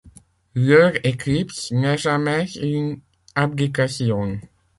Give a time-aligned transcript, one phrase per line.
[0.55, 2.99] Leur éclipse n’est jamais une
[3.35, 4.39] abdication.